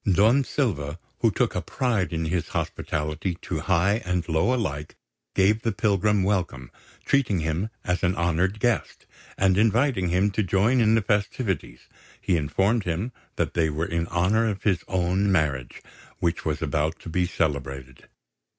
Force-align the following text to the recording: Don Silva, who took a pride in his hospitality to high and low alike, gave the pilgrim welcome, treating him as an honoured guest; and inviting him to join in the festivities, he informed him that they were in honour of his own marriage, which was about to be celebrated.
Don 0.11 0.43
Silva, 0.43 0.97
who 1.19 1.29
took 1.29 1.53
a 1.53 1.61
pride 1.61 2.11
in 2.11 2.25
his 2.25 2.47
hospitality 2.57 3.35
to 3.43 3.59
high 3.59 4.01
and 4.03 4.27
low 4.27 4.51
alike, 4.51 4.95
gave 5.35 5.61
the 5.61 5.71
pilgrim 5.71 6.23
welcome, 6.23 6.71
treating 7.05 7.41
him 7.41 7.69
as 7.83 8.01
an 8.01 8.15
honoured 8.15 8.59
guest; 8.59 9.05
and 9.37 9.59
inviting 9.59 10.09
him 10.09 10.31
to 10.31 10.41
join 10.41 10.79
in 10.81 10.95
the 10.95 11.03
festivities, 11.03 11.81
he 12.19 12.35
informed 12.35 12.83
him 12.83 13.11
that 13.35 13.53
they 13.53 13.69
were 13.69 13.85
in 13.85 14.07
honour 14.07 14.49
of 14.49 14.63
his 14.63 14.83
own 14.87 15.31
marriage, 15.31 15.83
which 16.17 16.45
was 16.45 16.63
about 16.63 16.97
to 16.97 17.07
be 17.07 17.27
celebrated. 17.27 18.07